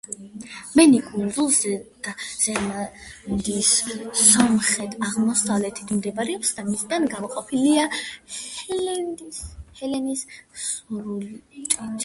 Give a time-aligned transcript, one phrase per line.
[0.77, 3.69] მენი კუნძულ ზელანდიის
[4.21, 7.83] სამხრეთ-აღმოსავლეთით მდებარეობს და მისგან გამოყოფილია
[8.37, 10.23] ჰელენის
[10.65, 11.79] სრუტით.